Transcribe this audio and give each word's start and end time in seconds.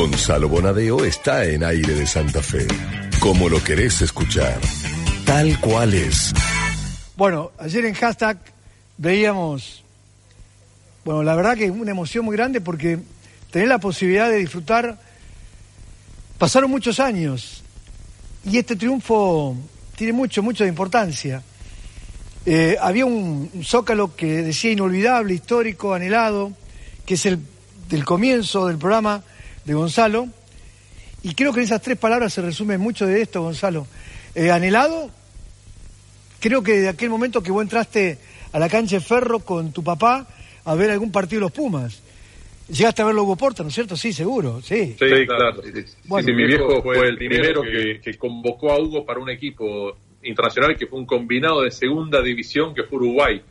Gonzalo 0.00 0.48
Bonadeo 0.48 1.04
está 1.04 1.44
en 1.44 1.62
aire 1.62 1.92
de 1.92 2.06
Santa 2.06 2.42
Fe. 2.42 2.66
Como 3.18 3.50
lo 3.50 3.62
querés 3.62 4.00
escuchar. 4.00 4.58
Tal 5.26 5.60
cual 5.60 5.92
es. 5.92 6.32
Bueno, 7.18 7.52
ayer 7.58 7.84
en 7.84 7.92
hashtag 7.92 8.38
veíamos, 8.96 9.84
bueno, 11.04 11.22
la 11.22 11.36
verdad 11.36 11.54
que 11.54 11.70
una 11.70 11.90
emoción 11.90 12.24
muy 12.24 12.34
grande 12.34 12.62
porque 12.62 12.98
tener 13.50 13.68
la 13.68 13.76
posibilidad 13.76 14.30
de 14.30 14.36
disfrutar, 14.36 14.98
pasaron 16.38 16.70
muchos 16.70 16.98
años 16.98 17.62
y 18.42 18.56
este 18.56 18.76
triunfo 18.76 19.54
tiene 19.96 20.14
mucho, 20.14 20.42
mucho 20.42 20.64
de 20.64 20.70
importancia. 20.70 21.42
Eh, 22.46 22.78
había 22.80 23.04
un, 23.04 23.50
un 23.52 23.64
zócalo 23.64 24.16
que 24.16 24.40
decía 24.44 24.72
inolvidable, 24.72 25.34
histórico, 25.34 25.92
anhelado, 25.92 26.52
que 27.04 27.14
es 27.14 27.26
el 27.26 27.38
del 27.90 28.06
comienzo 28.06 28.66
del 28.66 28.78
programa 28.78 29.24
de 29.64 29.74
Gonzalo. 29.74 30.28
Y 31.22 31.34
creo 31.34 31.52
que 31.52 31.60
en 31.60 31.64
esas 31.64 31.82
tres 31.82 31.98
palabras 31.98 32.32
se 32.32 32.42
resume 32.42 32.78
mucho 32.78 33.06
de 33.06 33.20
esto, 33.20 33.42
Gonzalo. 33.42 33.86
Eh, 34.34 34.50
anhelado, 34.50 35.10
creo 36.40 36.62
que 36.62 36.80
de 36.80 36.88
aquel 36.88 37.10
momento 37.10 37.42
que 37.42 37.50
vos 37.50 37.62
entraste 37.62 38.18
a 38.52 38.58
la 38.58 38.68
cancha 38.68 38.96
de 38.96 39.00
Ferro 39.00 39.40
con 39.40 39.72
tu 39.72 39.82
papá 39.82 40.26
a 40.64 40.74
ver 40.74 40.90
algún 40.90 41.12
partido 41.12 41.40
de 41.40 41.46
los 41.46 41.52
Pumas. 41.52 42.02
Llegaste 42.68 43.02
a 43.02 43.06
verlo 43.06 43.24
Hugo 43.24 43.36
Porta, 43.36 43.62
¿no 43.64 43.68
es 43.68 43.74
cierto? 43.74 43.96
Sí, 43.96 44.12
seguro, 44.12 44.60
sí. 44.62 44.94
Sí, 44.98 45.26
claro. 45.26 45.60
Sí, 45.62 45.72
sí. 45.74 45.94
Bueno. 46.04 46.26
Sí, 46.26 46.32
mi 46.32 46.46
viejo 46.46 46.80
fue 46.82 47.08
el 47.08 47.16
primero 47.16 47.62
que, 47.62 48.00
que 48.00 48.16
convocó 48.16 48.70
a 48.70 48.80
Hugo 48.80 49.04
para 49.04 49.18
un 49.18 49.28
equipo 49.28 49.96
internacional 50.22 50.76
que 50.76 50.86
fue 50.86 50.98
un 50.98 51.06
combinado 51.06 51.62
de 51.62 51.70
segunda 51.72 52.22
división 52.22 52.74
que 52.74 52.84
fue 52.84 52.98
Uruguay 52.98 53.42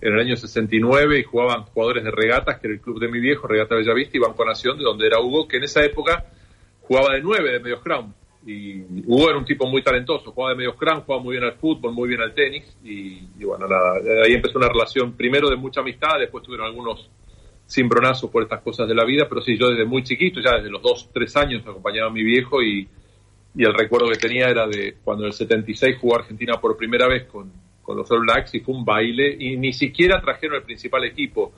en 0.00 0.14
el 0.14 0.20
año 0.20 0.36
69 0.36 1.18
y 1.18 1.22
jugaban 1.24 1.64
jugadores 1.64 2.04
de 2.04 2.10
regatas, 2.10 2.58
que 2.58 2.68
era 2.68 2.74
el 2.74 2.80
club 2.80 3.00
de 3.00 3.08
mi 3.08 3.20
viejo, 3.20 3.46
Regata 3.46 3.74
Bellavista 3.74 4.16
y 4.16 4.20
Banco 4.20 4.44
Nación, 4.44 4.78
de 4.78 4.84
donde 4.84 5.06
era 5.06 5.20
Hugo, 5.20 5.48
que 5.48 5.56
en 5.56 5.64
esa 5.64 5.84
época 5.84 6.26
jugaba 6.82 7.14
de 7.14 7.20
nueve, 7.20 7.52
de 7.52 7.60
medio 7.60 7.78
scrum. 7.78 8.12
Y 8.46 8.80
Hugo 9.06 9.28
era 9.28 9.38
un 9.38 9.44
tipo 9.44 9.66
muy 9.66 9.82
talentoso, 9.82 10.32
jugaba 10.32 10.52
de 10.52 10.58
medio 10.58 10.72
scrum, 10.72 11.00
jugaba 11.00 11.22
muy 11.22 11.32
bien 11.32 11.44
al 11.44 11.54
fútbol, 11.54 11.92
muy 11.92 12.08
bien 12.08 12.20
al 12.20 12.32
tenis. 12.32 12.64
Y, 12.84 13.44
bueno, 13.44 13.66
nada, 13.66 13.94
ahí 14.24 14.34
empezó 14.34 14.58
una 14.58 14.68
relación 14.68 15.12
primero 15.12 15.50
de 15.50 15.56
mucha 15.56 15.80
amistad, 15.80 16.18
después 16.18 16.44
tuvieron 16.44 16.66
algunos 16.66 17.10
cimbronazos 17.68 18.30
por 18.30 18.44
estas 18.44 18.62
cosas 18.62 18.88
de 18.88 18.94
la 18.94 19.04
vida, 19.04 19.26
pero 19.28 19.42
sí, 19.42 19.58
yo 19.58 19.68
desde 19.68 19.84
muy 19.84 20.02
chiquito, 20.02 20.40
ya 20.40 20.56
desde 20.56 20.70
los 20.70 20.80
dos, 20.80 21.10
tres 21.12 21.36
años, 21.36 21.62
acompañaba 21.66 22.08
a 22.08 22.12
mi 22.12 22.22
viejo 22.22 22.62
y, 22.62 22.88
y 23.54 23.64
el 23.64 23.74
recuerdo 23.74 24.08
que 24.08 24.16
tenía 24.16 24.48
era 24.48 24.66
de 24.66 24.96
cuando 25.04 25.24
en 25.24 25.28
el 25.28 25.34
76 25.34 25.98
jugó 26.00 26.16
Argentina 26.16 26.54
por 26.58 26.78
primera 26.78 27.06
vez 27.08 27.24
con, 27.24 27.52
con 27.88 27.96
los 27.96 28.10
All 28.10 28.20
Blacks 28.20 28.54
y 28.54 28.60
fue 28.60 28.74
un 28.74 28.84
baile 28.84 29.34
y 29.40 29.56
ni 29.56 29.72
siquiera 29.72 30.20
trajeron 30.20 30.56
el 30.56 30.62
principal 30.62 31.04
equipo. 31.04 31.54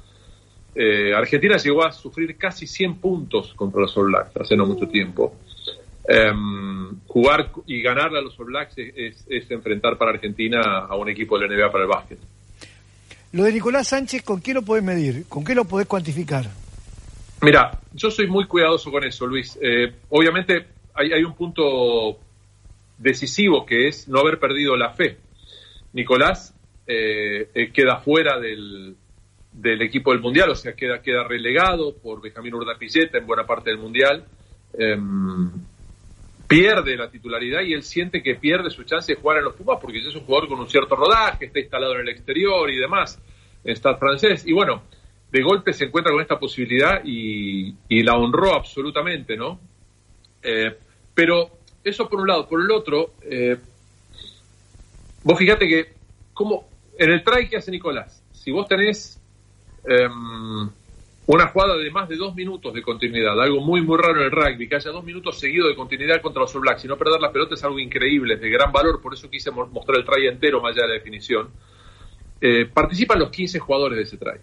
Eh, 0.73 1.13
Argentina 1.13 1.57
llegó 1.57 1.85
a 1.85 1.91
sufrir 1.91 2.37
casi 2.39 2.69
100 2.69 3.01
puntos 3.01 3.53
contra 3.55 3.81
los 3.81 3.97
All 3.97 4.07
Blacks 4.07 4.37
hace 4.37 4.57
no 4.57 4.65
mucho 4.65 4.87
tiempo. 4.87 5.35
Um, 6.09 7.01
jugar 7.09 7.51
y 7.67 7.83
ganarle 7.83 8.21
a 8.21 8.23
los 8.23 8.39
All 8.39 8.47
Blacks 8.47 8.79
es, 8.79 8.93
es, 8.97 9.27
es, 9.29 9.51
enfrentar 9.51 9.99
para 9.99 10.13
Argentina 10.13 10.61
a 10.89 10.95
un 10.95 11.09
equipo 11.09 11.37
de 11.37 11.49
la 11.49 11.57
NBA 11.57 11.73
para 11.73 11.83
el 11.83 11.91
básquet. 11.91 12.19
Lo 13.33 13.43
de 13.43 13.53
Nicolás 13.53 13.89
Sánchez, 13.89 14.23
¿con 14.23 14.41
qué 14.41 14.55
lo 14.55 14.63
podés 14.63 14.85
medir? 14.85 15.25
¿Con 15.29 15.43
qué 15.43 15.57
lo 15.57 15.65
podés 15.65 15.89
cuantificar? 15.89 16.49
Mira, 17.43 17.77
yo 17.93 18.09
soy 18.09 18.29
muy 18.29 18.47
cuidadoso 18.47 18.93
con 18.93 19.03
eso, 19.03 19.27
Luis. 19.27 19.59
Eh, 19.61 19.93
obviamente 20.11 20.65
hay, 20.95 21.13
hay 21.13 21.25
un 21.25 21.35
punto 21.35 22.19
decisivo 22.99 23.67
que 23.67 23.89
es 23.89 24.07
no 24.07 24.21
haber 24.21 24.39
perdido 24.39 24.77
la 24.77 24.91
fe. 24.91 25.19
Nicolás 25.93 26.55
eh, 26.87 27.51
eh, 27.55 27.71
queda 27.73 28.01
fuera 28.01 28.39
del, 28.39 28.97
del, 29.53 29.83
equipo 29.83 30.13
del 30.13 30.21
Mundial, 30.21 30.51
o 30.51 30.55
sea, 30.55 30.75
queda, 30.75 31.01
queda 31.03 31.25
relegado 31.25 31.97
por 31.97 32.21
Benjamín 32.21 32.55
Urdapilleta 32.55 33.19
en 33.19 33.27
buena 33.27 33.45
parte 33.47 33.71
del 33.71 33.79
Mundial. 33.79 34.25
Eh, 34.79 34.97
pierde 36.47 36.97
la 36.97 37.09
titularidad 37.09 37.63
y 37.63 37.75
él 37.75 37.85
siente 37.85 38.23
que 38.23 38.35
pierde 38.35 38.71
su 38.71 38.83
chance 38.83 39.13
de 39.15 39.21
jugar 39.21 39.39
en 39.39 39.45
los 39.45 39.55
Pumas 39.55 39.79
porque 39.81 39.99
es 39.99 40.15
un 40.15 40.23
jugador 40.23 40.49
con 40.49 40.59
un 40.59 40.69
cierto 40.69 40.97
rodaje, 40.97 41.47
está 41.47 41.61
instalado 41.61 41.95
en 41.95 42.01
el 42.01 42.09
exterior 42.09 42.69
y 42.71 42.77
demás, 42.77 43.23
está 43.63 43.97
francés. 43.97 44.45
Y 44.47 44.53
bueno, 44.53 44.83
de 45.31 45.43
golpe 45.43 45.73
se 45.73 45.85
encuentra 45.85 46.13
con 46.13 46.21
esta 46.23 46.41
posibilidad 46.41 47.03
y, 47.05 48.03
la 48.03 48.17
honró 48.17 48.55
absolutamente, 48.55 49.37
¿no? 49.37 49.61
Eh, 50.43 50.77
pero 51.15 51.51
eso 51.85 52.09
por 52.09 52.21
un 52.21 52.27
lado. 52.27 52.49
Por 52.49 52.61
el 52.63 52.71
otro, 52.73 53.15
vos 55.23 55.39
fíjate 55.39 55.69
que, 55.69 55.93
como 56.33 56.69
en 56.99 57.11
el 57.11 57.23
try 57.23 57.49
que 57.49 57.57
hace 57.57 57.71
Nicolás, 57.71 58.23
si 58.33 58.51
vos 58.51 58.67
tenés 58.69 59.21
eh, 59.89 60.09
una 61.27 61.47
jugada 61.49 61.77
de 61.77 61.91
más 61.91 62.09
de 62.09 62.17
dos 62.17 62.35
minutos 62.35 62.75
de 62.75 62.83
continuidad, 62.83 63.41
algo 63.41 63.61
muy, 63.61 63.81
muy 63.83 63.97
raro 63.97 64.21
en 64.21 64.27
el 64.27 64.31
rugby, 64.31 64.69
que 64.69 64.77
haya 64.77 64.91
dos 64.91 65.05
minutos 65.05 65.39
seguidos 65.39 65.69
de 65.69 65.77
continuidad 65.77 66.21
contra 66.21 66.43
los 66.43 66.55
All 66.55 66.63
Blacks 66.63 66.85
y 66.85 66.89
no 66.89 66.97
perder 66.97 67.21
la 67.21 67.31
pelota 67.31 67.55
es 67.55 67.65
algo 67.65 67.79
increíble, 67.79 68.35
es 68.35 68.41
de 68.41 68.51
gran 68.51 68.73
valor, 68.73 69.01
por 69.01 69.15
eso 69.15 69.31
quise 69.31 69.51
mostrar 69.51 69.99
el 69.99 70.05
try 70.05 70.27
entero 70.27 70.61
más 70.61 70.73
allá 70.73 70.83
de 70.83 70.89
la 70.89 70.95
definición. 70.95 71.51
Eh, 72.41 72.67
participan 72.67 73.19
los 73.19 73.31
15 73.31 73.59
jugadores 73.59 73.97
de 73.97 74.03
ese 74.03 74.17
try, 74.17 74.41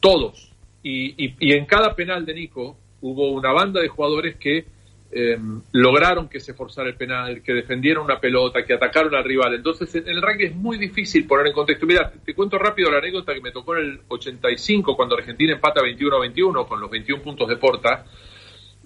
todos. 0.00 0.52
Y, 0.82 1.24
y, 1.24 1.34
y 1.40 1.52
en 1.52 1.66
cada 1.66 1.94
penal 1.94 2.24
de 2.24 2.34
Nico 2.34 2.76
hubo 3.00 3.30
una 3.32 3.52
banda 3.52 3.80
de 3.80 3.88
jugadores 3.88 4.36
que 4.36 4.64
eh, 5.10 5.38
lograron 5.72 6.28
que 6.28 6.38
se 6.38 6.52
forzara 6.52 6.88
el 6.88 6.96
penal, 6.96 7.42
que 7.42 7.54
defendieron 7.54 8.04
una 8.04 8.20
pelota, 8.20 8.64
que 8.64 8.74
atacaron 8.74 9.14
al 9.14 9.24
rival. 9.24 9.54
Entonces, 9.54 9.94
en 9.94 10.08
el 10.08 10.20
rugby 10.20 10.46
es 10.46 10.54
muy 10.54 10.76
difícil 10.76 11.26
poner 11.26 11.46
en 11.46 11.54
contexto. 11.54 11.86
Mira, 11.86 12.12
te, 12.12 12.34
cuento 12.34 12.58
rápido 12.58 12.90
la 12.90 12.98
anécdota 12.98 13.32
que 13.32 13.40
me 13.40 13.50
tocó 13.50 13.76
en 13.76 13.84
el 13.84 14.00
85, 14.06 14.96
cuando 14.96 15.16
Argentina 15.16 15.54
empata 15.54 15.80
21-21 15.80 16.68
con 16.68 16.80
los 16.80 16.90
21 16.90 17.22
puntos 17.22 17.48
de 17.48 17.56
Porta. 17.56 18.04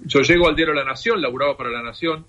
Yo 0.04 0.20
llego 0.20 0.48
al 0.48 0.54
diario 0.54 0.74
La 0.74 0.84
Nación, 0.84 1.20
laburaba 1.20 1.56
para 1.56 1.70
La 1.70 1.82
Nación, 1.82 2.24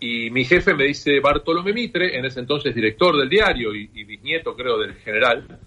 y 0.00 0.30
mi 0.30 0.44
jefe 0.44 0.74
me 0.74 0.84
dice 0.84 1.20
Bartolomé 1.20 1.72
Mitre, 1.72 2.18
en 2.18 2.24
ese 2.24 2.40
entonces 2.40 2.74
director 2.74 3.16
del 3.16 3.28
diario 3.28 3.74
y, 3.74 3.86
bisnieto, 4.04 4.54
creo, 4.54 4.78
del 4.78 4.94
general, 4.96 5.58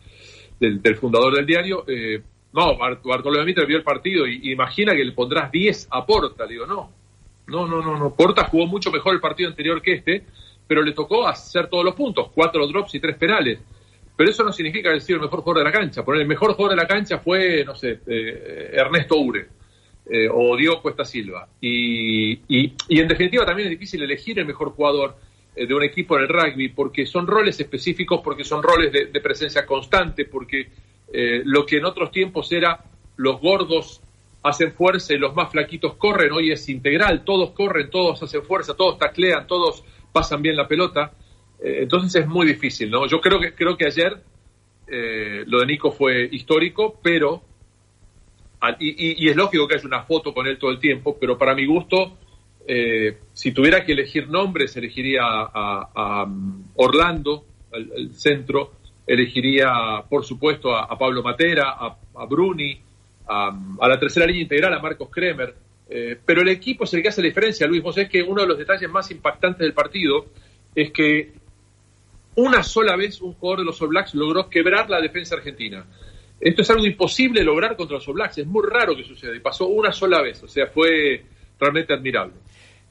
del, 0.59 0.81
del 0.81 0.95
fundador 0.97 1.35
del 1.35 1.45
diario. 1.45 1.85
Eh, 1.87 2.21
no, 2.51 2.77
Bart, 2.77 3.01
Bartolomé 3.03 3.45
Mitre 3.45 3.65
vio 3.65 3.77
el 3.77 3.83
partido 3.83 4.27
y, 4.27 4.39
y 4.43 4.51
imagina 4.51 4.93
que 4.93 5.05
le 5.05 5.13
pondrás 5.13 5.51
10 5.51 5.87
a 5.91 6.05
Porta. 6.05 6.45
Digo, 6.45 6.67
no, 6.67 6.98
no, 7.49 7.67
no, 7.67 7.81
no, 7.81 7.97
no. 7.97 8.13
Porta 8.13 8.45
jugó 8.45 8.67
mucho 8.67 8.91
mejor 8.91 9.13
el 9.13 9.19
partido 9.19 9.49
anterior 9.49 9.81
que 9.81 9.93
este, 9.93 10.23
pero 10.67 10.83
le 10.83 10.93
tocó 10.93 11.27
hacer 11.27 11.67
todos 11.67 11.83
los 11.83 11.95
puntos, 11.95 12.29
cuatro 12.33 12.67
drops 12.67 12.93
y 12.95 12.99
tres 12.99 13.17
penales. 13.17 13.59
Pero 14.15 14.29
eso 14.29 14.43
no 14.43 14.51
significa 14.51 14.91
decir 14.91 15.15
el 15.15 15.21
mejor 15.21 15.41
jugador 15.41 15.63
de 15.65 15.71
la 15.71 15.79
cancha. 15.79 16.03
Por 16.03 16.17
el 16.17 16.27
mejor 16.27 16.53
jugador 16.53 16.77
de 16.77 16.83
la 16.83 16.87
cancha 16.87 17.19
fue, 17.19 17.63
no 17.63 17.73
sé, 17.73 18.01
eh, 18.05 18.71
Ernesto 18.73 19.17
Ure 19.17 19.47
eh, 20.09 20.27
o 20.31 20.55
Diego 20.57 20.81
Cuesta 20.81 21.05
Silva. 21.05 21.47
Y, 21.61 22.33
y, 22.33 22.73
y, 22.89 22.99
en 22.99 23.07
definitiva 23.07 23.45
también 23.45 23.69
es 23.69 23.71
difícil 23.71 24.03
elegir 24.03 24.37
el 24.37 24.45
mejor 24.45 24.71
jugador 24.71 25.15
eh, 25.55 25.65
de 25.65 25.73
un 25.73 25.83
equipo 25.83 26.17
en 26.17 26.23
el 26.23 26.27
rugby 26.27 26.67
porque 26.67 27.05
son 27.05 27.25
roles 27.27 27.59
específicos, 27.59 28.19
porque 28.21 28.43
son 28.43 28.61
roles 28.61 28.91
de, 28.91 29.21
presencia 29.21 29.65
constante, 29.65 30.25
porque 30.25 30.69
lo 31.45 31.65
que 31.65 31.77
en 31.77 31.85
otros 31.85 32.11
tiempos 32.11 32.51
era 32.51 32.83
los 33.15 33.41
gordos 33.41 34.01
hacen 34.43 34.73
fuerza 34.73 35.13
y 35.13 35.17
los 35.17 35.35
más 35.35 35.51
flaquitos 35.51 35.95
corren, 35.95 36.31
hoy 36.31 36.51
es 36.51 36.67
integral, 36.69 37.23
todos 37.23 37.51
corren, 37.51 37.89
todos 37.89 38.21
hacen 38.23 38.43
fuerza, 38.43 38.73
todos 38.73 38.97
taclean, 38.97 39.47
todos 39.47 39.83
pasan 40.11 40.41
bien 40.41 40.55
la 40.55 40.67
pelota, 40.67 41.11
eh, 41.61 41.79
entonces 41.81 42.23
es 42.23 42.27
muy 42.27 42.47
difícil, 42.47 42.89
¿no? 42.89 43.05
Yo 43.07 43.19
creo 43.19 43.39
que, 43.39 43.53
creo 43.53 43.77
que 43.77 43.85
ayer 43.85 44.23
eh, 44.87 45.43
lo 45.45 45.59
de 45.59 45.65
Nico 45.65 45.91
fue 45.91 46.27
histórico, 46.31 46.99
pero, 47.01 47.43
y, 48.79 49.25
y, 49.25 49.29
es 49.29 49.35
lógico 49.35 49.67
que 49.67 49.75
haya 49.75 49.85
una 49.85 50.03
foto 50.03 50.33
con 50.33 50.47
él 50.47 50.57
todo 50.57 50.71
el 50.71 50.79
tiempo, 50.79 51.17
pero 51.19 51.37
para 51.37 51.53
mi 51.53 51.65
gusto, 51.65 52.17
eh, 52.67 53.17
si 53.33 53.51
tuviera 53.51 53.85
que 53.85 53.93
elegir 53.93 54.29
nombres, 54.29 54.75
elegiría 54.75 55.23
a, 55.23 55.51
a, 55.53 55.89
a 55.95 56.27
Orlando, 56.75 57.45
el, 57.71 58.13
centro, 58.13 58.73
elegiría, 59.05 60.03
por 60.09 60.25
supuesto, 60.25 60.75
a 60.75 60.97
Pablo 60.97 61.23
Matera, 61.23 61.71
a, 61.71 62.25
Bruni, 62.25 62.79
a, 63.29 63.87
la 63.87 63.99
tercera 63.99 64.25
línea 64.25 64.41
integral, 64.41 64.73
a 64.73 64.79
Marcos 64.79 65.09
Kremer. 65.09 65.55
Eh, 65.89 66.17
pero 66.25 66.41
el 66.41 66.49
equipo 66.49 66.83
es 66.83 66.93
el 66.93 67.01
que 67.01 67.09
hace 67.09 67.21
la 67.21 67.27
diferencia, 67.27 67.67
Luis. 67.67 67.81
Vos 67.81 67.97
es 67.97 68.09
que 68.09 68.21
uno 68.21 68.41
de 68.41 68.47
los 68.47 68.57
detalles 68.57 68.89
más 68.89 69.09
impactantes 69.11 69.59
del 69.59 69.73
partido 69.73 70.27
es 70.75 70.91
que 70.91 71.33
una 72.35 72.63
sola 72.63 72.95
vez 72.95 73.21
un 73.21 73.33
jugador 73.33 73.59
de 73.59 73.65
los 73.65 73.81
All 73.81 73.89
Blacks 73.89 74.13
logró 74.15 74.49
quebrar 74.49 74.89
la 74.89 75.01
defensa 75.01 75.35
argentina. 75.35 75.85
Esto 76.39 76.61
es 76.61 76.69
algo 76.69 76.85
imposible 76.85 77.43
lograr 77.43 77.75
contra 77.75 77.97
los 77.97 78.07
All 78.07 78.13
Blacks, 78.15 78.37
es 78.37 78.47
muy 78.47 78.63
raro 78.67 78.95
que 78.95 79.03
suceda 79.03 79.35
y 79.35 79.39
pasó 79.39 79.67
una 79.67 79.91
sola 79.91 80.21
vez, 80.21 80.41
o 80.41 80.47
sea, 80.47 80.67
fue 80.67 81.25
realmente 81.59 81.93
admirable. 81.93 82.33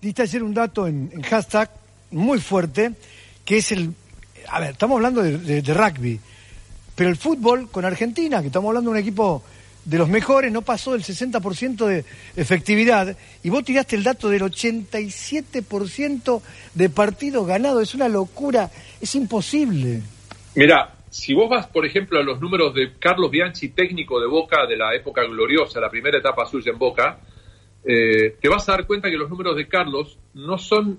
Diste 0.01 0.23
ayer 0.23 0.43
un 0.43 0.53
dato 0.53 0.87
en, 0.87 1.23
hashtag 1.23 1.71
muy 2.11 2.41
fuerte, 2.41 2.93
que 3.45 3.59
es 3.59 3.73
el... 3.73 3.91
A 4.49 4.61
ver, 4.61 4.71
estamos 4.73 4.97
hablando 4.97 5.23
de, 5.23 5.63
de 5.63 5.75
rugby, 5.75 6.21
pero 6.95 7.09
el 7.09 7.17
fútbol 7.17 7.71
con 7.71 7.85
Argentina, 7.85 8.41
que 8.41 8.49
estamos 8.49 8.69
hablando 8.69 8.91
de 8.91 8.99
un 8.99 9.03
equipo 9.03 9.43
de 9.89 9.97
los 9.97 10.11
mejores, 10.11 10.53
no 10.53 10.61
pasó 10.61 10.93
del 10.93 11.03
60% 11.03 11.87
de 11.87 12.05
efectividad. 12.37 13.17
Y 13.43 13.49
vos 13.49 13.65
tiraste 13.65 13.97
el 13.97 14.03
dato 14.03 14.29
del 14.29 14.43
87% 14.43 16.43
de 16.75 16.91
partidos 16.91 17.47
ganados. 17.47 17.83
Es 17.83 17.95
una 17.95 18.11
locura, 18.11 18.71
es 19.01 19.15
imposible. 19.15 20.03
Mira, 20.55 20.95
si 21.09 21.33
vos 21.33 21.49
vas, 21.49 21.69
por 21.69 21.87
ejemplo, 21.87 22.19
a 22.19 22.23
los 22.23 22.39
números 22.39 22.75
de 22.75 22.99
Carlos 22.99 23.31
Bianchi, 23.31 23.71
técnico 23.71 24.21
de 24.21 24.27
Boca 24.27 24.67
de 24.67 24.77
la 24.77 24.95
época 24.95 25.25
gloriosa, 25.25 25.81
la 25.81 25.89
primera 25.89 26.19
etapa 26.19 26.45
suya 26.45 26.71
en 26.71 26.79
Boca, 26.79 27.21
eh, 27.83 28.37
te 28.39 28.49
vas 28.51 28.69
a 28.69 28.73
dar 28.73 28.87
cuenta 28.87 29.09
que 29.09 29.17
los 29.17 29.31
números 29.31 29.57
de 29.57 29.69
Carlos 29.69 30.19
no 30.35 30.59
son 30.59 30.99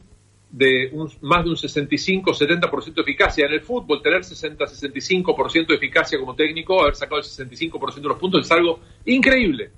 de 0.51 0.89
un, 0.91 1.11
más 1.21 1.43
de 1.43 1.51
un 1.51 1.55
65-70% 1.55 2.93
de 2.93 3.01
eficacia. 3.01 3.45
En 3.45 3.53
el 3.53 3.61
fútbol, 3.61 4.01
tener 4.01 4.21
60-65% 4.21 5.67
de 5.67 5.75
eficacia 5.75 6.19
como 6.19 6.35
técnico, 6.35 6.81
haber 6.81 6.95
sacado 6.95 7.17
el 7.17 7.25
65% 7.25 7.95
de 7.95 8.07
los 8.07 8.17
puntos 8.17 8.45
es 8.45 8.51
algo 8.51 8.79
increíble. 9.05 9.71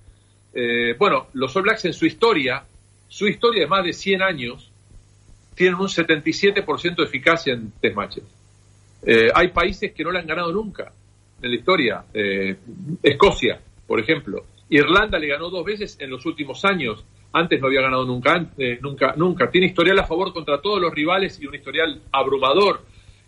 Eh, 0.53 0.95
bueno, 0.97 1.27
los 1.33 1.55
All 1.55 1.63
Blacks 1.63 1.85
en 1.85 1.93
su 1.93 2.05
historia, 2.05 2.63
su 3.07 3.27
historia 3.27 3.63
de 3.63 3.67
más 3.67 3.83
de 3.83 3.93
100 3.93 4.21
años, 4.21 4.71
tienen 5.55 5.75
un 5.75 5.87
77% 5.87 6.95
de 6.95 7.03
eficacia 7.03 7.53
en 7.53 7.71
test 7.79 7.95
matches. 7.95 8.23
Eh, 9.03 9.29
hay 9.33 9.49
países 9.49 9.91
que 9.93 10.03
no 10.03 10.11
le 10.11 10.19
han 10.19 10.27
ganado 10.27 10.51
nunca 10.51 10.91
en 11.41 11.49
la 11.49 11.55
historia. 11.55 12.05
Eh, 12.13 12.55
Escocia, 13.03 13.59
por 13.87 13.99
ejemplo. 13.99 14.45
Irlanda 14.69 15.19
le 15.19 15.27
ganó 15.27 15.49
dos 15.49 15.65
veces 15.65 15.97
en 15.99 16.09
los 16.09 16.25
últimos 16.25 16.63
años. 16.63 17.03
Antes 17.33 17.61
no 17.61 17.67
había 17.67 17.81
ganado 17.81 18.05
nunca, 18.05 18.45
nunca, 18.81 19.13
nunca. 19.15 19.49
Tiene 19.49 19.67
historial 19.67 19.99
a 19.99 20.05
favor 20.05 20.33
contra 20.33 20.61
todos 20.61 20.81
los 20.81 20.93
rivales 20.93 21.39
y 21.41 21.45
un 21.45 21.55
historial 21.55 22.01
abrumador. 22.11 22.81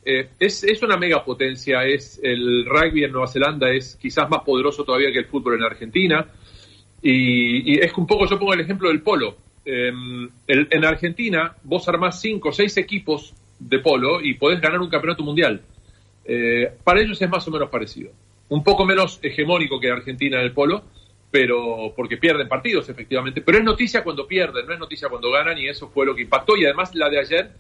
es, 0.04 0.64
es, 0.64 0.84
una 0.84 0.98
megapotencia. 0.98 1.86
Es 1.86 2.20
el 2.22 2.66
rugby 2.66 3.06
en 3.06 3.12
Nueva 3.12 3.28
Zelanda 3.28 3.72
es 3.72 3.96
quizás 3.96 4.30
más 4.30 4.42
poderoso 4.42 4.84
todavía 4.84 5.12
que 5.12 5.20
el 5.20 5.26
fútbol 5.26 5.56
en 5.56 5.64
Argentina. 5.64 6.28
Y, 7.02 7.80
es 7.80 7.94
un 7.98 8.06
poco, 8.06 8.26
yo 8.28 8.38
pongo 8.38 8.54
el 8.54 8.62
ejemplo 8.62 8.90
del 8.90 9.02
polo. 9.02 9.38
Em, 9.66 10.30
en 10.48 10.86
Argentina 10.86 11.56
vos 11.64 11.88
armás 11.88 12.20
cinco 12.20 12.50
o 12.50 12.52
seis 12.52 12.76
equipos 12.76 13.34
de 13.60 13.80
polo 13.80 14.22
y 14.22 14.34
podés 14.34 14.60
ganar 14.60 14.80
un 14.82 14.90
campeonato 14.90 15.24
mundial. 15.24 15.62
Eh, 16.26 16.72
para 16.84 17.02
ellos 17.02 17.22
es 17.22 17.30
más 17.30 17.48
o 17.48 17.52
menos 17.52 17.70
parecido. 17.70 18.12
Un 18.50 18.64
poco 18.64 18.86
menos 18.86 19.20
hegemónico 19.22 19.80
que 19.80 19.90
Argentina 19.90 20.40
en 20.40 20.46
el 20.46 20.52
polo, 20.52 20.84
pero 21.34 21.92
porque 21.96 22.18
pierden 22.18 22.48
partidos 22.48 22.88
efectivamente. 22.90 23.42
Pero 23.42 23.58
es 23.58 23.64
noticia 23.64 24.04
cuando 24.04 24.28
pierden, 24.28 24.68
no 24.68 24.74
es 24.74 24.80
noticia 24.80 25.10
cuando 25.10 25.32
ganan 25.32 25.58
y 25.58 25.68
eso 25.68 25.90
fue 25.90 26.06
lo 26.06 26.14
que 26.14 26.22
impactó. 26.22 26.56
Y 26.56 26.64
además 26.64 26.94
la 26.94 27.10
de 27.10 27.20
ayer, 27.20 27.52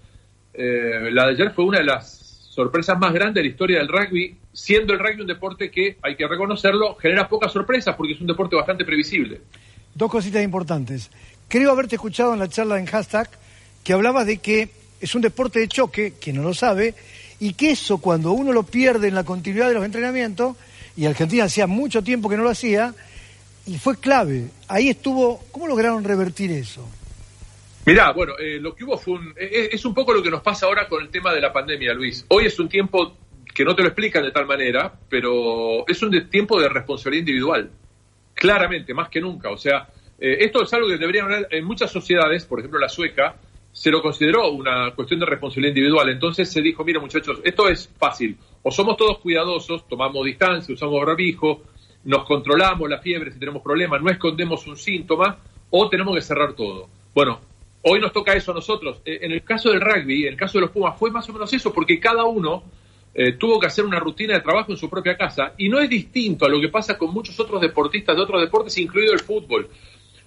eh, 0.54 1.10
la 1.12 1.26
de 1.26 1.32
ayer 1.32 1.52
fue 1.56 1.66
una 1.66 1.80
de 1.80 1.86
las 1.86 2.20
sorpresas 2.52 3.00
más 3.00 3.12
grandes 3.12 3.42
de 3.42 3.42
la 3.42 3.48
historia 3.50 3.80
del 3.80 3.88
rugby, 3.88 4.38
siendo 4.54 4.94
el 4.94 5.00
rugby 5.00 5.22
un 5.22 5.28
deporte 5.28 5.72
que, 5.72 5.98
hay 6.04 6.16
que 6.16 6.28
reconocerlo, 6.28 6.94
genera 6.98 7.28
pocas 7.28 7.52
sorpresas 7.52 7.96
porque 7.96 8.14
es 8.14 8.22
un 8.22 8.28
deporte 8.28 8.56
bastante 8.56 8.86
previsible. 8.86 9.42
Dos 9.96 10.12
cositas 10.12 10.44
importantes. 10.44 11.10
Creo 11.48 11.72
haberte 11.72 11.96
escuchado 11.96 12.32
en 12.34 12.40
la 12.42 12.50
charla 12.50 12.78
en 12.78 12.86
hashtag 12.86 13.28
que 13.84 13.94
hablabas 13.94 14.28
de 14.28 14.38
que 14.38 14.70
es 15.02 15.16
un 15.16 15.24
deporte 15.24 15.58
de 15.58 15.68
choque, 15.68 16.14
que 16.22 16.32
no 16.32 16.44
lo 16.44 16.54
sabe, 16.54 16.94
y 17.40 17.54
que 17.54 17.72
eso 17.72 17.98
cuando 17.98 18.34
uno 18.34 18.54
lo 18.54 18.62
pierde 18.62 19.08
en 19.08 19.16
la 19.16 19.24
continuidad 19.24 19.70
de 19.70 19.74
los 19.74 19.86
entrenamientos, 19.86 20.58
y 20.96 21.08
Argentina 21.08 21.46
hacía 21.46 21.66
mucho 21.66 22.04
tiempo 22.04 22.30
que 22.30 22.38
no 22.38 22.44
lo 22.44 22.52
hacía, 22.52 22.94
y 23.66 23.78
fue 23.78 23.98
clave. 23.98 24.50
Ahí 24.68 24.90
estuvo, 24.90 25.44
¿cómo 25.52 25.68
lograron 25.68 26.04
revertir 26.04 26.52
eso? 26.52 26.88
Mirá, 27.86 28.12
bueno, 28.12 28.34
eh, 28.40 28.60
lo 28.60 28.74
que 28.74 28.86
hubo 28.86 28.98
fue 28.98 29.16
un, 29.16 29.30
eh, 29.32 29.50
eh, 29.52 29.70
es 29.74 29.84
un 29.86 29.94
poco 29.94 30.14
lo 30.14 30.24
que 30.24 30.32
nos 30.32 30.42
pasa 30.42 30.68
ahora 30.68 30.88
con 30.88 31.02
el 31.02 31.10
tema 31.10 31.34
de 31.34 31.42
la 31.42 31.52
pandemia, 31.52 31.94
Luis. 31.94 32.26
Hoy 32.30 32.46
es 32.46 32.58
un 32.60 32.70
tiempo 32.70 33.18
que 33.54 33.66
no 33.66 33.76
te 33.76 33.82
lo 33.82 33.90
explican 33.90 34.24
de 34.24 34.32
tal 34.32 34.46
manera, 34.46 34.94
pero 35.10 35.86
es 35.88 36.02
un 36.02 36.30
tiempo 36.30 36.60
de 36.60 36.70
responsabilidad 36.70 37.22
individual, 37.28 37.72
claramente, 38.34 38.94
más 38.94 39.10
que 39.10 39.20
nunca. 39.20 39.50
O 39.50 39.58
sea, 39.58 39.88
esto 40.18 40.64
es 40.64 40.74
algo 40.74 40.88
que 40.88 40.98
deberían 40.98 41.26
haber 41.26 41.48
en 41.52 41.66
muchas 41.66 41.92
sociedades, 41.92 42.46
por 42.46 42.60
ejemplo 42.60 42.80
la 42.80 42.90
sueca, 42.90 43.36
se 43.74 43.92
lo 43.92 44.02
consideró 44.02 44.50
una 44.52 44.92
cuestión 44.96 45.20
de 45.20 45.26
responsabilidad 45.26 45.76
individual. 45.76 46.10
Entonces 46.10 46.50
se 46.50 46.62
dijo, 46.62 46.84
mira 46.84 47.00
muchachos, 47.00 47.42
esto 47.44 47.68
es 47.68 47.92
fácil. 47.98 48.38
O 48.62 48.72
somos 48.72 48.96
todos 48.96 49.20
cuidadosos, 49.20 49.88
tomamos 49.88 50.26
distancia, 50.26 50.74
usamos 50.74 51.06
barbijo, 51.06 51.64
nos 52.06 52.26
controlamos 52.26 52.90
la 52.90 53.00
fiebre 53.00 53.32
si 53.32 53.40
tenemos 53.40 53.62
problemas, 53.62 54.02
no 54.02 54.10
escondemos 54.10 54.66
un 54.68 54.78
síntoma, 54.78 55.38
o 55.70 55.90
tenemos 55.90 56.16
que 56.16 56.22
cerrar 56.22 56.54
todo. 56.54 56.88
Bueno, 57.14 57.40
Hoy 57.86 58.00
nos 58.00 58.14
toca 58.14 58.34
eso 58.34 58.52
a 58.52 58.56
nosotros. 58.56 59.02
Eh, 59.04 59.20
en 59.24 59.34
el 59.34 59.44
caso 59.44 59.70
del 59.70 59.82
rugby, 59.82 60.24
en 60.24 60.34
el 60.34 60.38
caso 60.38 60.58
de 60.58 60.62
los 60.62 60.72
Pumas, 60.72 60.98
fue 60.98 61.12
más 61.12 61.28
o 61.30 61.34
menos 61.34 61.52
eso, 61.54 61.74
porque 61.74 62.00
cada 62.00 62.24
uno 62.24 62.64
eh, 63.14 63.34
tuvo 63.34 63.60
que 63.60 63.68
hacer 63.68 63.84
una 63.84 64.00
rutina 64.00 64.36
de 64.36 64.40
trabajo 64.40 64.72
en 64.72 64.78
su 64.78 64.90
propia 64.90 65.18
casa 65.18 65.54
y 65.58 65.68
no 65.68 65.80
es 65.80 65.90
distinto 65.90 66.46
a 66.46 66.50
lo 66.50 66.62
que 66.62 66.70
pasa 66.70 66.98
con 66.98 67.14
muchos 67.14 67.38
otros 67.42 67.60
deportistas 67.60 68.16
de 68.16 68.22
otros 68.22 68.42
deportes, 68.42 68.78
incluido 68.78 69.12
el 69.12 69.20
fútbol. 69.20 69.70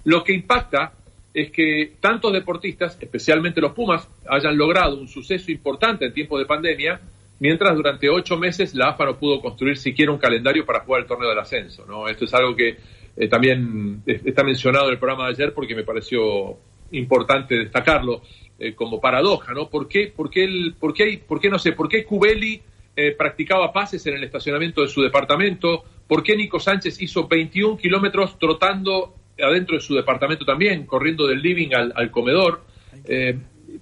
Lo 0.04 0.22
que 0.22 0.34
impacta 0.34 0.92
es 1.32 1.50
que 1.50 1.94
tantos 1.98 2.30
deportistas, 2.30 2.98
especialmente 3.00 3.62
los 3.62 3.72
Pumas, 3.72 4.06
hayan 4.28 4.56
logrado 4.56 4.98
un 4.98 5.08
suceso 5.08 5.50
importante 5.50 6.04
en 6.04 6.12
tiempo 6.12 6.38
de 6.38 6.44
pandemia, 6.44 7.00
mientras 7.38 7.74
durante 7.74 8.08
ocho 8.08 8.36
meses 8.36 8.74
la 8.74 8.90
AFA 8.90 9.06
no 9.06 9.18
pudo 9.18 9.40
construir 9.40 9.76
siquiera 9.76 10.12
un 10.12 10.18
calendario 10.18 10.64
para 10.64 10.80
jugar 10.80 11.02
el 11.02 11.06
torneo 11.06 11.28
del 11.28 11.38
ascenso. 11.38 11.84
¿no? 11.86 12.08
Esto 12.08 12.24
es 12.24 12.34
algo 12.34 12.54
que 12.54 12.76
eh, 13.16 13.28
también 13.28 14.02
está 14.06 14.44
mencionado 14.44 14.86
en 14.86 14.92
el 14.92 14.98
programa 14.98 15.26
de 15.26 15.30
ayer 15.32 15.54
porque 15.54 15.74
me 15.74 15.84
pareció 15.84 16.56
importante 16.92 17.56
destacarlo 17.56 18.22
eh, 18.58 18.74
como 18.74 19.00
paradoja, 19.00 19.52
¿no? 19.52 19.68
¿Por 19.68 19.86
qué, 19.86 20.12
por 20.14 20.30
qué, 20.30 20.44
el, 20.44 20.74
por 20.78 20.94
qué, 20.94 21.22
por 21.26 21.40
qué 21.40 21.50
no 21.50 21.58
sé, 21.58 21.72
por 21.72 21.88
qué 21.88 22.04
Cubeli 22.04 22.60
eh, 22.94 23.12
practicaba 23.12 23.70
pases 23.72 24.06
en 24.06 24.14
el 24.14 24.24
estacionamiento 24.24 24.80
de 24.80 24.88
su 24.88 25.02
departamento? 25.02 25.84
¿Por 26.06 26.22
qué 26.22 26.36
Nico 26.36 26.58
Sánchez 26.58 27.02
hizo 27.02 27.28
21 27.28 27.76
kilómetros 27.76 28.38
trotando 28.38 29.14
adentro 29.38 29.76
de 29.76 29.82
su 29.82 29.94
departamento 29.94 30.46
también, 30.46 30.86
corriendo 30.86 31.26
del 31.26 31.42
living 31.42 31.68
al, 31.74 32.10
comedor? 32.10 32.62
Eh, 33.04 33.38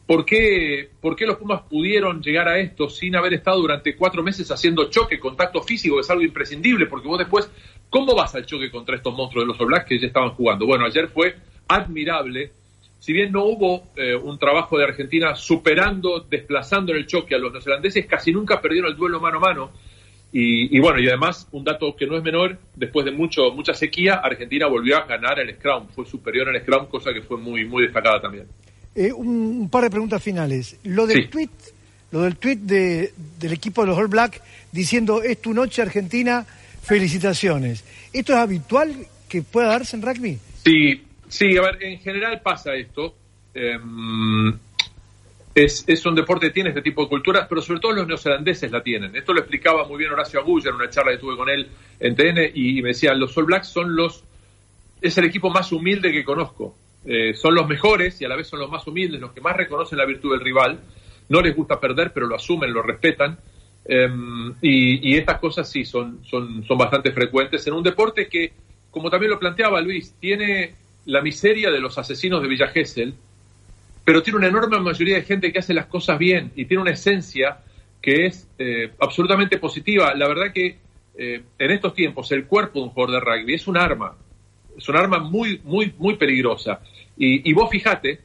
¿por, 0.07 0.25
qué, 0.25 0.91
¿Por 1.01 1.17
qué 1.17 1.27
los 1.27 1.37
Pumas 1.37 1.63
pudieron 1.63 2.23
llegar 2.23 2.49
a 2.49 2.59
esto 2.59 2.89
sin 2.89 3.17
haber 3.17 3.35
estado 3.35 3.61
durante 3.61 3.97
cuatro 3.97 4.23
meses 4.23 4.51
haciendo 4.51 4.91
choque, 4.91 5.19
contacto 5.19 5.63
físico, 5.63 5.97
que 5.97 6.03
es 6.03 6.11
algo 6.11 6.23
imprescindible? 6.23 6.87
Porque 6.87 7.09
vos 7.09 7.19
después, 7.19 7.51
¿cómo 7.91 8.15
vas 8.15 8.35
al 8.35 8.47
choque 8.47 8.71
contra 8.71 8.97
estos 8.97 9.15
monstruos 9.15 9.45
de 9.45 9.53
los 9.53 9.61
All 9.61 9.67
Blacks 9.69 9.87
que 9.87 9.99
ya 9.99 10.07
estaban 10.07 10.31
jugando? 10.31 10.67
Bueno, 10.67 10.85
ayer 10.87 11.09
fue 11.09 11.37
admirable 11.69 12.53
si 13.05 13.13
bien 13.13 13.33
no 13.33 13.45
hubo 13.45 13.83
eh, 13.97 14.17
un 14.17 14.39
trabajo 14.39 14.79
de 14.79 14.85
Argentina 14.85 15.37
superando, 15.37 16.21
desplazando 16.21 16.93
en 16.93 16.97
el 16.97 17.07
choque 17.07 17.35
a 17.35 17.39
los 17.39 17.53
neozelandeses, 17.53 18.07
casi 18.07 18.33
nunca 18.33 18.63
perdieron 18.63 18.91
el 18.91 18.97
duelo 18.97 19.21
mano 19.21 19.37
a 19.37 19.41
mano. 19.41 19.73
Y, 20.33 20.81
bueno, 20.81 20.99
y 20.99 21.07
además, 21.07 21.47
un 21.53 21.63
dato 21.63 21.95
que 21.95 22.07
no 22.07 22.17
es 22.17 22.23
menor, 22.23 22.59
después 22.75 23.05
de 23.05 23.13
mucho, 23.13 23.53
mucha 23.53 23.75
sequía, 23.75 24.15
Argentina 24.15 24.67
volvió 24.69 24.97
a 24.97 25.05
ganar 25.05 25.39
el 25.39 25.55
Scrum, 25.55 25.89
fue 25.89 26.07
superior 26.07 26.49
al 26.49 26.61
Scrum, 26.63 26.87
cosa 26.87 27.13
que 27.13 27.21
fue 27.21 27.37
muy, 27.37 27.67
muy 27.67 27.85
destacada 27.85 28.23
también. 28.23 28.49
Eh, 28.95 29.13
un, 29.13 29.69
par 29.71 29.85
de 29.85 29.91
preguntas 29.91 30.23
finales. 30.23 30.77
Lo 30.85 31.07
del 31.07 31.29
tweet, 31.29 31.51
lo 32.13 32.23
del 32.23 32.37
tweet 32.37 32.57
de, 32.57 33.13
del 33.39 33.53
equipo 33.53 33.83
de 33.83 33.89
los 33.89 33.99
All 33.99 34.09
Black 34.09 34.41
diciendo 34.71 35.23
es 35.23 35.41
tu 35.41 35.53
noche 35.53 35.83
Argentina, 35.83 36.47
felicitaciones. 36.83 37.85
¿Esto 38.13 38.33
es 38.33 38.39
habitual 38.39 39.07
que 39.29 39.43
pueda 39.43 39.69
darse 39.69 39.97
en 39.97 40.03
rugby? 40.03 40.39
Sí, 40.65 41.01
Sí, 41.35 41.57
a 41.57 41.63
ver, 41.63 41.83
en 41.83 41.99
general 41.99 42.41
pasa 42.41 42.77
esto. 42.77 43.17
Em, 43.53 44.57
es, 45.53 46.07
un 46.07 46.15
deporte 46.15 46.47
que 46.47 46.53
tiene 46.53 46.69
este 46.69 46.81
tipo 46.81 47.03
de 47.03 47.09
culturas, 47.09 47.47
pero 47.49 47.61
sobre 47.61 47.81
todo 47.81 47.93
los 47.93 48.07
neozelandeses 48.07 48.71
la 48.71 48.85
tienen. 48.85 49.17
Esto 49.17 49.33
lo 49.33 49.41
explicaba 49.41 49.85
muy 49.89 49.99
bien 49.99 50.13
Horacio 50.13 50.39
Agulla 50.39 50.71
en 50.71 50.77
una 50.77 50.91
charla 50.91 51.11
que 51.11 51.19
tuve 51.19 51.37
con 51.37 51.49
él 51.49 51.69
en 51.99 52.15
TN 52.15 52.53
y, 52.55 52.83
me 52.83 52.91
decía, 52.91 53.15
los 53.15 53.37
All 53.37 53.47
Blacks 53.47 53.67
son 53.67 53.97
los, 53.97 54.23
es 55.01 55.19
el 55.19 55.25
equipo 55.25 55.51
más 55.51 55.73
humilde 55.73 56.13
que 56.13 56.23
conozco. 56.23 56.77
Eh, 57.07 57.35
son 57.35 57.55
los 57.55 57.69
mejores 57.69 58.21
y 58.21 58.25
a 58.25 58.29
la 58.29 58.37
vez 58.37 58.47
son 58.47 58.61
los 58.61 58.71
más 58.71 58.87
humildes, 58.87 59.21
los 59.21 59.33
que 59.33 59.41
más 59.41 59.57
reconocen 59.57 59.99
la 59.99 60.07
virtud 60.07 60.33
del 60.33 60.41
rival. 60.41 60.81
No 61.29 61.41
les 61.41 61.55
gusta 61.55 61.81
perder, 61.81 62.13
pero 62.13 62.27
lo 62.27 62.37
asumen, 62.37 62.73
lo 62.73 62.83
respetan. 62.83 63.39
Em, 63.87 64.55
y, 64.63 65.17
estas 65.17 65.39
cosas 65.39 65.71
sí 65.71 65.85
son, 65.85 66.25
son, 66.25 66.65
son 66.65 66.79
bastante 66.79 67.13
frecuentes 67.13 67.67
en 67.67 67.75
un 67.75 67.83
deporte 67.83 68.29
que, 68.29 68.53
como 68.91 69.11
también 69.11 69.31
lo 69.31 69.39
planteaba 69.39 69.81
Luis, 69.81 70.15
tiene 70.19 70.75
la 71.07 71.21
miseria 71.21 71.71
de 71.71 71.81
los 71.81 71.99
asesinos 71.99 72.41
de 72.41 72.49
Villa 72.49 72.69
Gesell, 72.69 73.15
pero 74.05 74.23
tiene 74.23 74.39
una 74.39 74.49
enorme 74.49 74.79
mayoría 74.81 75.17
de 75.17 75.23
gente 75.23 75.53
que 75.53 75.59
hace 75.59 75.75
las 75.75 75.87
cosas 75.87 76.19
bien 76.19 76.53
y 76.57 76.65
tiene 76.67 76.83
una 76.83 76.93
esencia 76.93 77.59
que 78.01 78.27
es 78.27 78.49
eh, 78.59 78.93
absolutamente 79.01 79.59
positiva. 79.59 80.15
La 80.15 80.29
verdad 80.29 80.53
que 80.53 80.79
eh, 81.17 81.43
en 81.59 81.71
estos 81.71 81.95
tiempos 81.95 82.31
el 82.33 82.47
cuerpo 82.47 82.79
de 82.79 82.85
un 82.87 82.91
jugador 82.91 83.15
de 83.15 83.21
rugby 83.21 83.55
es 83.55 83.67
un 83.67 83.77
arma, 83.77 84.15
es 84.77 84.89
un 84.89 84.97
arma 84.97 85.19
muy, 85.19 85.61
muy, 85.65 85.93
muy 85.99 86.17
peligrosa. 86.17 86.81
Y, 87.17 87.53
vos 87.53 87.71
fijate 87.71 88.21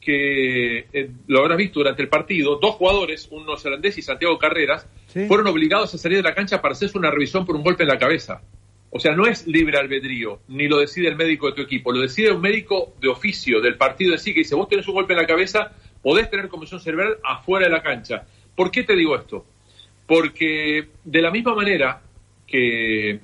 que 0.00 0.86
eh, 0.92 1.10
lo 1.26 1.40
habrás 1.40 1.58
visto 1.58 1.80
durante 1.80 2.02
el 2.02 2.08
partido, 2.08 2.56
dos 2.56 2.76
jugadores, 2.76 3.28
un 3.30 3.44
neozelandés 3.44 3.98
y 3.98 4.02
Santiago 4.02 4.38
Carreras, 4.38 4.86
fueron 5.26 5.48
obligados 5.48 5.92
a 5.94 5.98
salir 5.98 6.18
de 6.18 6.22
la 6.22 6.34
cancha 6.34 6.62
para 6.62 6.72
hacerse 6.72 6.96
una 6.96 7.10
revisión 7.10 7.44
por 7.44 7.56
un 7.56 7.62
golpe 7.62 7.82
en 7.82 7.88
la 7.88 7.98
cabeza. 7.98 8.42
O 8.90 9.00
sea, 9.00 9.14
no 9.14 9.26
es 9.26 9.46
libre 9.46 9.78
albedrío, 9.78 10.40
ni 10.48 10.66
lo 10.66 10.78
decide 10.78 11.08
el 11.08 11.16
médico 11.16 11.48
de 11.48 11.52
tu 11.52 11.62
equipo, 11.62 11.92
lo 11.92 12.00
decide 12.00 12.32
un 12.32 12.40
médico 12.40 12.94
de 13.00 13.08
oficio 13.08 13.60
del 13.60 13.76
partido 13.76 14.12
de 14.12 14.18
sí 14.18 14.32
que 14.32 14.40
dice, 14.40 14.54
vos 14.54 14.68
tenés 14.68 14.88
un 14.88 14.94
golpe 14.94 15.12
en 15.12 15.18
la 15.18 15.26
cabeza, 15.26 15.72
podés 16.02 16.30
tener 16.30 16.48
conmoción 16.48 16.80
cerebral 16.80 17.18
afuera 17.22 17.66
de 17.66 17.72
la 17.72 17.82
cancha. 17.82 18.26
¿Por 18.54 18.70
qué 18.70 18.84
te 18.84 18.96
digo 18.96 19.14
esto? 19.14 19.44
Porque 20.06 20.88
de 21.04 21.22
la 21.22 21.30
misma 21.30 21.54
manera 21.54 22.00
que, 22.46 23.20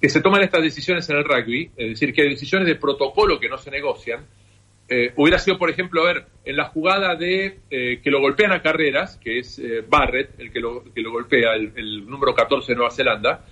que 0.00 0.08
se 0.08 0.20
toman 0.20 0.42
estas 0.42 0.62
decisiones 0.62 1.08
en 1.08 1.16
el 1.16 1.24
rugby, 1.24 1.70
es 1.76 1.90
decir, 1.90 2.12
que 2.12 2.22
hay 2.22 2.28
decisiones 2.28 2.68
de 2.68 2.76
protocolo 2.76 3.40
que 3.40 3.48
no 3.48 3.58
se 3.58 3.70
negocian, 3.70 4.26
eh, 4.88 5.12
hubiera 5.16 5.38
sido, 5.38 5.58
por 5.58 5.68
ejemplo, 5.68 6.02
a 6.02 6.12
ver, 6.12 6.26
en 6.44 6.56
la 6.56 6.66
jugada 6.66 7.16
de 7.16 7.58
eh, 7.70 8.00
que 8.02 8.10
lo 8.10 8.20
golpean 8.20 8.52
a 8.52 8.62
carreras, 8.62 9.16
que 9.16 9.40
es 9.40 9.58
eh, 9.58 9.84
Barrett, 9.86 10.38
el 10.38 10.52
que 10.52 10.60
lo, 10.60 10.84
que 10.94 11.00
lo 11.00 11.10
golpea, 11.10 11.54
el, 11.54 11.72
el, 11.74 12.06
número 12.06 12.34
14 12.34 12.72
de 12.72 12.76
Nueva 12.76 12.92
Zelanda, 12.92 13.44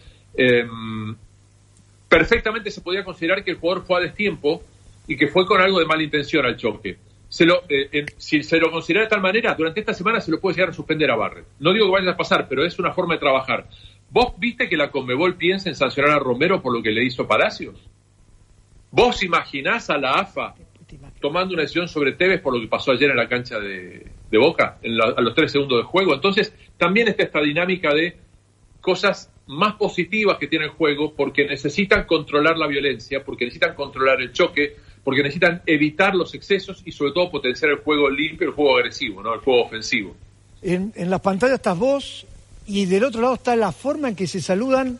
perfectamente 2.08 2.70
se 2.70 2.80
podía 2.80 3.04
considerar 3.04 3.42
que 3.42 3.52
el 3.52 3.56
jugador 3.56 3.84
fue 3.84 3.98
a 3.98 4.02
destiempo 4.02 4.62
y 5.08 5.16
que 5.16 5.28
fue 5.28 5.46
con 5.46 5.60
algo 5.60 5.80
de 5.80 5.86
mala 5.86 6.02
intención 6.02 6.46
al 6.46 6.56
choque. 6.56 6.98
Se 7.28 7.44
lo, 7.44 7.62
si 8.16 8.44
se 8.44 8.58
lo 8.58 8.70
considera 8.70 9.04
de 9.04 9.10
tal 9.10 9.20
manera, 9.20 9.54
durante 9.54 9.80
esta 9.80 9.92
semana 9.92 10.20
se 10.20 10.30
lo 10.30 10.40
puede 10.40 10.54
llegar 10.54 10.70
a 10.70 10.72
suspender 10.72 11.10
a 11.10 11.16
Barret. 11.16 11.46
No 11.58 11.72
digo 11.72 11.86
que 11.86 11.92
vaya 11.92 12.12
a 12.12 12.16
pasar, 12.16 12.46
pero 12.48 12.64
es 12.64 12.78
una 12.78 12.92
forma 12.92 13.14
de 13.14 13.20
trabajar. 13.20 13.66
¿Vos 14.14 14.32
viste 14.38 14.68
que 14.68 14.76
la 14.76 14.92
Conmebol 14.92 15.34
piensa 15.34 15.68
en 15.68 15.74
sancionar 15.74 16.12
a 16.12 16.20
Romero 16.20 16.62
por 16.62 16.72
lo 16.72 16.80
que 16.80 16.92
le 16.92 17.04
hizo 17.04 17.26
Palacios? 17.26 17.74
¿Vos 18.92 19.24
imaginás 19.24 19.90
a 19.90 19.98
la 19.98 20.12
AFA 20.12 20.54
tomando 21.20 21.54
una 21.54 21.62
decisión 21.62 21.88
sobre 21.88 22.12
Tevez 22.12 22.40
por 22.40 22.54
lo 22.54 22.60
que 22.60 22.68
pasó 22.68 22.92
ayer 22.92 23.10
en 23.10 23.16
la 23.16 23.28
cancha 23.28 23.58
de, 23.58 24.06
Boca, 24.30 24.78
a 25.16 25.20
los 25.20 25.34
tres 25.34 25.50
segundos 25.50 25.78
de 25.78 25.82
juego? 25.82 26.14
Entonces, 26.14 26.54
también 26.78 27.08
está 27.08 27.24
esta 27.24 27.40
dinámica 27.40 27.92
de 27.92 28.16
cosas 28.80 29.32
más 29.48 29.74
positivas 29.74 30.38
que 30.38 30.46
tiene 30.46 30.66
el 30.66 30.70
juego 30.70 31.12
porque 31.16 31.44
necesitan 31.44 32.04
controlar 32.04 32.56
la 32.56 32.68
violencia, 32.68 33.24
porque 33.24 33.46
necesitan 33.46 33.74
controlar 33.74 34.20
el 34.20 34.32
choque, 34.32 34.76
porque 35.02 35.24
necesitan 35.24 35.60
evitar 35.66 36.14
los 36.14 36.32
excesos 36.36 36.84
y 36.86 36.92
sobre 36.92 37.10
todo 37.10 37.32
potenciar 37.32 37.72
el 37.72 37.78
juego 37.78 38.08
limpio, 38.08 38.46
el 38.46 38.54
juego 38.54 38.76
agresivo, 38.76 39.24
¿no? 39.24 39.34
el 39.34 39.40
juego 39.40 39.64
ofensivo. 39.64 40.14
En, 40.62 40.92
en 40.94 41.10
las 41.10 41.20
pantallas 41.20 41.56
estás 41.56 41.76
vos 41.76 42.28
y 42.66 42.86
del 42.86 43.04
otro 43.04 43.20
lado 43.20 43.34
está 43.34 43.56
la 43.56 43.72
forma 43.72 44.08
en 44.08 44.16
que 44.16 44.26
se 44.26 44.40
saludan, 44.40 44.98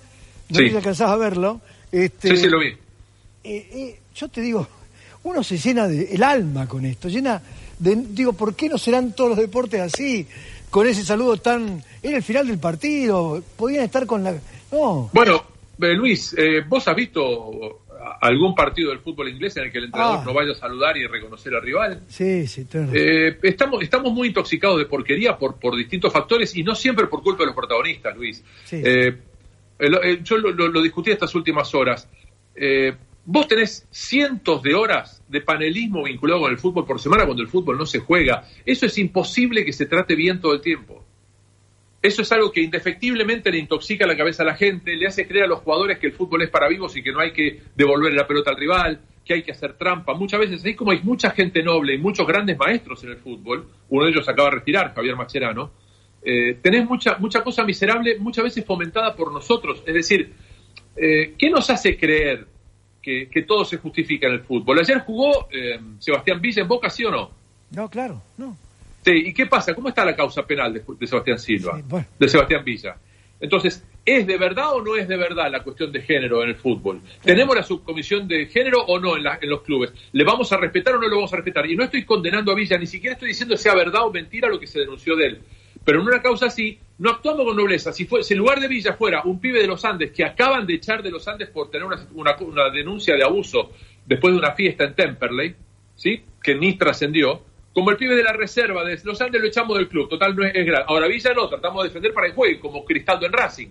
no 0.48 0.58
sé 0.58 0.68
si 0.68 0.76
alcanzás 0.76 1.10
a 1.10 1.16
verlo. 1.16 1.60
Este, 1.90 2.30
sí, 2.30 2.36
sí, 2.36 2.48
lo 2.48 2.60
vi. 2.60 2.68
Eh, 2.68 2.76
eh, 3.44 4.00
yo 4.14 4.28
te 4.28 4.40
digo, 4.40 4.66
uno 5.22 5.42
se 5.42 5.58
llena 5.58 5.88
de, 5.88 6.14
el 6.14 6.22
alma 6.22 6.66
con 6.66 6.84
esto, 6.84 7.08
llena 7.08 7.40
de, 7.78 7.96
digo, 7.96 8.32
¿por 8.32 8.54
qué 8.54 8.68
no 8.68 8.78
serán 8.78 9.12
todos 9.12 9.30
los 9.30 9.38
deportes 9.38 9.80
así? 9.80 10.26
Con 10.70 10.86
ese 10.86 11.04
saludo 11.04 11.36
tan, 11.36 11.82
era 12.02 12.16
el 12.16 12.22
final 12.22 12.46
del 12.46 12.58
partido, 12.58 13.42
podían 13.56 13.84
estar 13.84 14.06
con 14.06 14.24
la, 14.24 14.34
no. 14.72 15.10
Bueno, 15.12 15.44
eh, 15.80 15.94
Luis, 15.94 16.34
vos 16.68 16.86
has 16.88 16.96
visto 16.96 17.83
algún 18.24 18.54
partido 18.54 18.88
del 18.88 19.00
fútbol 19.00 19.28
inglés 19.28 19.54
en 19.58 19.64
el 19.64 19.72
que 19.72 19.78
el 19.78 19.84
entrenador 19.84 20.20
ah. 20.20 20.24
no 20.24 20.32
vaya 20.32 20.52
a 20.52 20.54
saludar 20.54 20.96
y 20.96 21.06
reconocer 21.06 21.54
al 21.54 21.60
rival. 21.60 22.00
Sí, 22.08 22.46
sí, 22.46 22.66
eh, 22.72 23.38
estamos, 23.42 23.82
estamos 23.82 24.12
muy 24.14 24.28
intoxicados 24.28 24.78
de 24.78 24.86
porquería 24.86 25.36
por, 25.36 25.56
por 25.60 25.76
distintos 25.76 26.10
factores 26.10 26.56
y 26.56 26.62
no 26.62 26.74
siempre 26.74 27.06
por 27.06 27.22
culpa 27.22 27.42
de 27.42 27.48
los 27.48 27.54
protagonistas, 27.54 28.16
Luis. 28.16 28.42
Eh, 28.72 29.18
yo 30.22 30.38
lo, 30.38 30.82
discutí 30.82 31.10
estas 31.10 31.34
últimas 31.34 31.74
horas. 31.74 32.08
Eh, 32.54 32.94
vos 33.26 33.46
tenés 33.46 33.86
cientos 33.90 34.62
de 34.62 34.74
horas 34.74 35.22
de 35.28 35.42
panelismo 35.42 36.04
vinculado 36.04 36.40
con 36.40 36.50
el 36.50 36.58
fútbol 36.58 36.86
por 36.86 36.98
semana 36.98 37.26
cuando 37.26 37.42
el 37.42 37.48
fútbol 37.48 37.76
no 37.76 37.84
se 37.84 37.98
juega. 37.98 38.48
Eso 38.64 38.86
es 38.86 38.96
imposible 38.96 39.66
que 39.66 39.72
se 39.74 39.84
trate 39.84 40.14
bien 40.14 40.40
todo 40.40 40.54
el 40.54 40.62
tiempo. 40.62 41.04
Eso 42.04 42.20
es 42.20 42.30
algo 42.32 42.52
que 42.52 42.60
indefectiblemente 42.60 43.50
le 43.50 43.56
intoxica 43.56 44.06
la 44.06 44.14
cabeza 44.14 44.42
a 44.42 44.46
la 44.46 44.54
gente, 44.54 44.94
le 44.94 45.06
hace 45.06 45.26
creer 45.26 45.44
a 45.44 45.48
los 45.48 45.60
jugadores 45.60 45.98
que 45.98 46.08
el 46.08 46.12
fútbol 46.12 46.42
es 46.42 46.50
para 46.50 46.68
vivos 46.68 46.94
y 46.98 47.02
que 47.02 47.10
no 47.10 47.18
hay 47.18 47.32
que 47.32 47.62
devolver 47.74 48.12
la 48.12 48.26
pelota 48.26 48.50
al 48.50 48.58
rival, 48.58 49.00
que 49.24 49.32
hay 49.32 49.42
que 49.42 49.52
hacer 49.52 49.78
trampa. 49.78 50.12
Muchas 50.12 50.38
veces, 50.38 50.60
así 50.60 50.74
como 50.74 50.90
hay 50.90 51.00
mucha 51.02 51.30
gente 51.30 51.62
noble 51.62 51.94
y 51.94 51.98
muchos 51.98 52.26
grandes 52.26 52.58
maestros 52.58 53.02
en 53.04 53.12
el 53.12 53.16
fútbol, 53.16 53.70
uno 53.88 54.04
de 54.04 54.10
ellos 54.10 54.28
acaba 54.28 54.50
de 54.50 54.56
retirar, 54.56 54.94
Javier 54.94 55.16
Macherano, 55.16 55.70
eh, 56.22 56.58
tenés 56.60 56.86
mucha, 56.86 57.16
mucha 57.16 57.42
cosa 57.42 57.64
miserable, 57.64 58.18
muchas 58.18 58.44
veces 58.44 58.66
fomentada 58.66 59.16
por 59.16 59.32
nosotros. 59.32 59.82
Es 59.86 59.94
decir, 59.94 60.30
eh, 60.96 61.32
¿qué 61.38 61.48
nos 61.48 61.70
hace 61.70 61.96
creer 61.96 62.46
que, 63.00 63.44
todo 63.48 63.64
se 63.64 63.78
justifica 63.78 64.26
en 64.26 64.34
el 64.34 64.40
fútbol? 64.40 64.78
Ayer 64.78 64.98
jugó 64.98 65.48
eh, 65.50 65.80
Sebastián 66.00 66.38
Villa 66.42 66.60
en 66.60 66.68
Boca, 66.68 66.90
¿sí 66.90 67.02
o 67.06 67.10
no? 67.10 67.30
No, 67.70 67.88
claro, 67.88 68.20
no. 68.36 68.58
¿Y 69.06 69.34
qué 69.34 69.46
pasa? 69.46 69.74
¿Cómo 69.74 69.88
está 69.88 70.04
la 70.04 70.16
causa 70.16 70.46
penal 70.46 70.72
de, 70.72 71.06
Sebastián 71.06 71.38
Silva, 71.38 71.80
de 72.18 72.28
Sebastián 72.28 72.64
Villa? 72.64 72.96
Entonces, 73.40 73.84
¿es 74.04 74.26
de 74.26 74.38
verdad 74.38 74.72
o 74.72 74.82
no 74.82 74.96
es 74.96 75.06
de 75.06 75.16
verdad 75.16 75.50
la 75.50 75.62
cuestión 75.62 75.92
de 75.92 76.00
género 76.00 76.42
en 76.42 76.50
el 76.50 76.56
fútbol? 76.56 77.00
¿Tenemos 77.22 77.54
la 77.54 77.62
subcomisión 77.62 78.26
de 78.26 78.46
género 78.46 78.82
o 78.86 78.98
no 78.98 79.16
en, 79.16 79.24
en, 79.40 79.50
los 79.50 79.62
clubes? 79.62 79.92
¿Le 80.12 80.24
vamos 80.24 80.50
a 80.52 80.56
respetar 80.56 80.94
o 80.94 81.00
no 81.00 81.08
le 81.08 81.14
vamos 81.14 81.32
a 81.32 81.36
respetar? 81.36 81.68
Y 81.68 81.76
no 81.76 81.84
estoy 81.84 82.04
condenando 82.04 82.52
a 82.52 82.54
Villa, 82.54 82.78
ni 82.78 82.86
siquiera 82.86 83.14
estoy 83.14 83.28
diciendo 83.28 83.56
sea 83.56 83.74
verdad 83.74 84.06
o 84.06 84.12
mentira 84.12 84.48
lo 84.48 84.58
que 84.58 84.66
se 84.66 84.80
denunció 84.80 85.16
de 85.16 85.26
él. 85.26 85.40
Pero 85.84 86.00
en 86.00 86.06
una 86.06 86.22
causa 86.22 86.46
así, 86.46 86.78
no 86.98 87.10
actuamos 87.10 87.44
con 87.44 87.56
nobleza. 87.56 87.92
Si, 87.92 88.06
fue, 88.06 88.22
si 88.22 88.32
en 88.34 88.38
lugar 88.38 88.60
de 88.60 88.68
Villa 88.68 88.94
fuera 88.94 89.22
un 89.24 89.40
pibe 89.40 89.60
de 89.60 89.66
los 89.66 89.84
Andes 89.84 90.12
que 90.12 90.24
acaban 90.24 90.66
de 90.66 90.74
echar 90.74 91.02
de 91.02 91.10
los 91.10 91.26
Andes 91.28 91.50
por 91.50 91.70
tener 91.70 91.86
una, 91.86 92.36
una 92.40 92.70
denuncia 92.70 93.14
de 93.16 93.24
abuso 93.24 93.72
después 94.06 94.32
de 94.32 94.38
una 94.38 94.52
fiesta 94.52 94.84
en 94.84 94.94
Temperley, 94.94 95.54
¿sí? 95.94 96.22
que 96.42 96.54
ni 96.54 96.74
trascendió, 96.78 97.42
como 97.74 97.90
el 97.90 97.96
pibe 97.96 98.14
de 98.14 98.22
la 98.22 98.32
reserva 98.32 98.84
de 98.84 98.98
Los 99.02 99.20
Andes 99.20 99.40
lo 99.40 99.48
echamos 99.48 99.76
del 99.76 99.88
club, 99.88 100.08
total 100.08 100.34
no 100.36 100.46
es, 100.46 100.52
grave. 100.52 100.84
Ahora 100.86 101.08
Villa 101.08 101.34
no, 101.34 101.48
tratamos 101.48 101.82
de 101.82 101.88
defender 101.88 102.14
para 102.14 102.28
el 102.28 102.32
juego, 102.32 102.60
como 102.60 102.84
Cristaldo 102.84 103.26
en 103.26 103.32
Racing. 103.32 103.68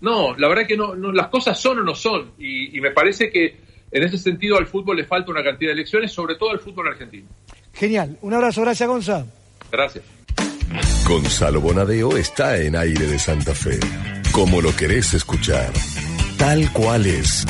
No, 0.00 0.36
la 0.36 0.46
verdad 0.46 0.62
es 0.62 0.68
que 0.68 0.76
no, 0.76 0.94
las 0.94 1.26
cosas 1.28 1.58
son 1.58 1.80
o 1.80 1.82
no 1.82 1.94
son. 1.94 2.32
Y, 2.38 2.80
me 2.80 2.92
parece 2.92 3.28
que 3.28 3.56
en 3.90 4.02
ese 4.02 4.18
sentido 4.18 4.56
al 4.56 4.66
fútbol 4.66 4.96
le 4.96 5.04
falta 5.04 5.32
una 5.32 5.42
cantidad 5.42 5.70
de 5.70 5.74
elecciones, 5.74 6.12
sobre 6.12 6.36
todo 6.36 6.50
al 6.50 6.60
fútbol 6.60 6.88
argentino. 6.88 7.26
Genial. 7.72 8.16
Un 8.22 8.34
abrazo, 8.34 8.62
gracias 8.62 8.88
Gonzalo. 8.88 9.26
Gracias. 9.72 10.04
Gonzalo 11.06 11.60
Bonadeo 11.60 12.16
está 12.16 12.60
en 12.60 12.76
aire 12.76 13.06
de 13.06 13.18
Santa 13.18 13.54
Fe. 13.54 13.80
Como 14.32 14.60
lo 14.60 14.74
querés 14.76 15.12
escuchar. 15.14 15.72
Tal 16.38 16.72
cual 16.72 17.06
es. 17.06 17.44